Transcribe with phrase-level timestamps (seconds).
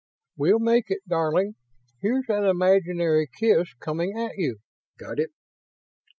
[0.35, 1.53] "We'll make it, darling.
[1.99, 4.57] Here's an imaginary kiss coming at you.
[4.97, 5.29] Got it?"